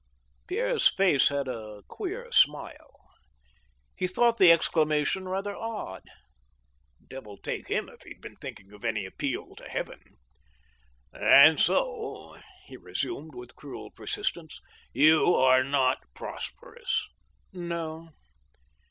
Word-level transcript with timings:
Pierre's 0.47 0.87
face 0.91 1.29
had 1.29 1.47
a 1.47 1.83
queer 1.87 2.31
smile. 2.31 3.05
He 3.95 4.07
thought 4.07 4.39
the 4.39 4.51
exclamation 4.51 5.27
rather 5.29 5.55
odd. 5.55 6.01
Devil 7.07 7.37
take 7.37 7.67
him 7.67 7.87
if 7.87 8.01
he 8.01 8.13
had 8.13 8.19
been 8.21 8.37
thinking 8.37 8.71
of 8.73 8.83
any 8.83 9.05
appeal 9.05 9.55
to 9.57 9.69
Heaven. 9.69 10.17
"And 11.13 11.59
so." 11.59 12.41
he 12.65 12.77
resumed, 12.77 13.35
with 13.35 13.55
cruel 13.55 13.91
persistence, 13.91 14.59
"you 14.91 15.35
are 15.35 15.63
not 15.63 15.99
prosperous?" 16.15 17.07
"No." 17.53 18.09